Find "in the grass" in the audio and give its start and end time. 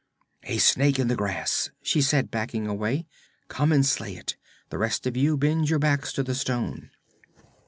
0.97-1.69